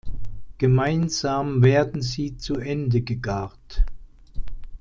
Gemeinsam 0.57 1.61
werden 1.61 2.01
sie 2.01 2.35
zu 2.35 2.55
Ende 2.55 3.03
gegart. 3.03 3.85